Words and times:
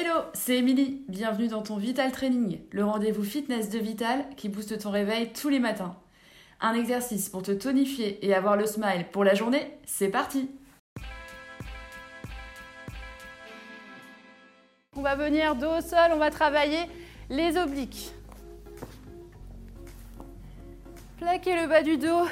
Hello, 0.00 0.20
c'est 0.32 0.58
Émilie. 0.58 1.02
Bienvenue 1.08 1.48
dans 1.48 1.62
ton 1.62 1.76
Vital 1.76 2.12
Training, 2.12 2.60
le 2.70 2.84
rendez-vous 2.84 3.24
fitness 3.24 3.68
de 3.68 3.80
Vital 3.80 4.24
qui 4.36 4.48
booste 4.48 4.78
ton 4.78 4.92
réveil 4.92 5.32
tous 5.32 5.48
les 5.48 5.58
matins. 5.58 5.96
Un 6.60 6.74
exercice 6.74 7.28
pour 7.28 7.42
te 7.42 7.50
tonifier 7.50 8.24
et 8.24 8.32
avoir 8.32 8.56
le 8.56 8.64
smile 8.64 9.06
pour 9.10 9.24
la 9.24 9.34
journée, 9.34 9.76
c'est 9.86 10.08
parti 10.08 10.50
On 14.96 15.02
va 15.02 15.16
venir 15.16 15.56
dos 15.56 15.78
au 15.78 15.80
sol, 15.80 16.12
on 16.12 16.18
va 16.18 16.30
travailler 16.30 16.82
les 17.28 17.56
obliques. 17.56 18.12
Plaquez 21.16 21.60
le 21.60 21.66
bas 21.66 21.82
du 21.82 21.96
dos 21.96 22.28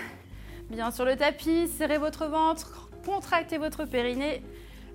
bien 0.71 0.93
sur 0.93 1.05
le 1.05 1.17
tapis, 1.17 1.67
serrez 1.67 1.99
votre 1.99 2.27
ventre, 2.27 2.91
contractez 3.05 3.59
votre 3.59 3.87
périnée, 3.87 4.45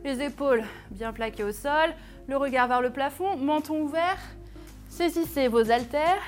les 0.04 0.22
épaules 0.22 0.64
bien 0.90 1.14
plaquées 1.14 1.44
au 1.44 1.52
sol, 1.52 1.94
le 2.28 2.38
regard 2.38 2.68
vers 2.68 2.82
le 2.82 2.90
plafond, 2.90 3.38
menton 3.38 3.82
ouvert. 3.82 4.18
Saisissez 4.90 5.48
vos 5.48 5.72
haltères. 5.72 6.22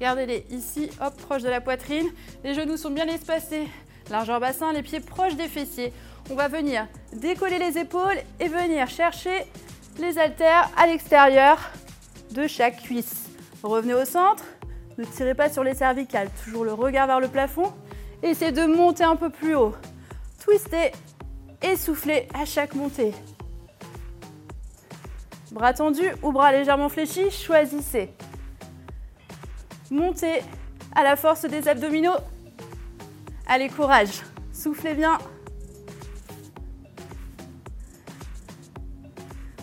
Gardez-les 0.00 0.46
ici, 0.50 0.90
hop, 1.00 1.16
proche 1.22 1.42
de 1.42 1.48
la 1.48 1.60
poitrine. 1.60 2.06
Les 2.42 2.54
genoux 2.54 2.76
sont 2.76 2.90
bien 2.90 3.06
espacés. 3.06 3.68
Largeur 4.10 4.40
bassin, 4.40 4.72
les 4.72 4.82
pieds 4.82 5.00
proches 5.00 5.36
des 5.36 5.48
fessiers. 5.48 5.92
On 6.30 6.34
va 6.34 6.48
venir 6.48 6.86
décoller 7.12 7.58
les 7.58 7.78
épaules 7.78 8.18
et 8.40 8.48
venir 8.48 8.88
chercher 8.88 9.44
les 9.98 10.18
haltères 10.18 10.70
à 10.76 10.86
l'extérieur 10.86 11.58
de 12.32 12.46
chaque 12.46 12.82
cuisse. 12.82 13.30
Revenez 13.62 13.94
au 13.94 14.04
centre. 14.04 14.44
Ne 14.98 15.04
tirez 15.04 15.34
pas 15.34 15.50
sur 15.50 15.64
les 15.64 15.74
cervicales. 15.74 16.28
Toujours 16.44 16.64
le 16.64 16.72
regard 16.72 17.06
vers 17.06 17.20
le 17.20 17.28
plafond. 17.28 17.72
Essayez 18.22 18.52
de 18.52 18.66
monter 18.66 19.04
un 19.04 19.16
peu 19.16 19.30
plus 19.30 19.54
haut. 19.54 19.74
Twistez 20.44 20.92
et 21.64 21.76
soufflez 21.76 22.28
à 22.34 22.44
chaque 22.44 22.74
montée. 22.74 23.12
Bras 25.50 25.72
tendus 25.72 26.10
ou 26.22 26.30
bras 26.30 26.52
légèrement 26.52 26.88
fléchis, 26.88 27.30
choisissez. 27.30 28.10
Montez 29.90 30.42
à 30.94 31.02
la 31.02 31.16
force 31.16 31.44
des 31.46 31.66
abdominaux. 31.68 32.16
Allez, 33.46 33.68
courage. 33.68 34.22
Soufflez 34.52 34.94
bien. 34.94 35.18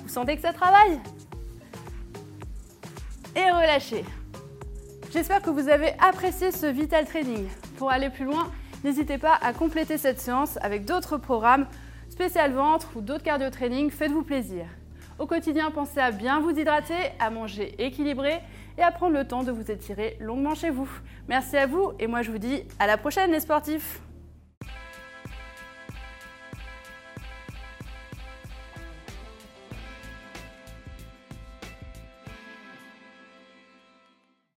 Vous 0.04 0.10
sentez 0.10 0.36
que 0.36 0.42
ça 0.42 0.54
travaille? 0.54 1.00
Et 3.36 3.50
relâchez. 3.52 4.04
J'espère 5.12 5.42
que 5.42 5.50
vous 5.50 5.68
avez 5.68 5.94
apprécié 6.00 6.52
ce 6.52 6.66
Vital 6.66 7.06
Training. 7.06 7.48
Pour 7.78 7.92
aller 7.92 8.10
plus 8.10 8.26
loin, 8.26 8.52
n'hésitez 8.84 9.18
pas 9.18 9.38
à 9.42 9.54
compléter 9.54 9.98
cette 9.98 10.20
séance 10.20 10.58
avec 10.62 10.86
d'autres 10.86 11.18
programmes, 11.18 11.68
spécial 12.22 12.54
ventre 12.54 12.96
ou 12.96 13.02
d'autres 13.02 13.24
cardio 13.24 13.50
training. 13.50 13.90
Faites-vous 13.90 14.22
plaisir. 14.22 14.68
Au 15.18 15.26
quotidien, 15.26 15.72
pensez 15.72 16.00
à 16.00 16.12
bien 16.12 16.40
vous 16.40 16.52
hydrater, 16.52 16.94
à 17.20 17.32
manger 17.32 17.74
équilibré 17.84 18.42
et 18.78 18.84
à 18.84 18.92
prendre 18.92 19.18
le 19.18 19.26
temps 19.26 19.42
de 19.42 19.52
vous 19.52 19.72
étirer 19.72 20.18
longuement 20.20 20.54
chez 20.54 20.70
vous. 20.70 20.88
Merci 21.28 21.58
à 21.58 21.66
vous 21.66 21.94
et 21.98 22.06
moi 22.06 22.22
je 22.22 22.30
vous 22.30 22.38
dis 22.38 22.62
à 22.78 22.86
la 22.86 22.98
prochaine 22.98 23.32
les 23.32 23.40
sportifs 23.40 24.02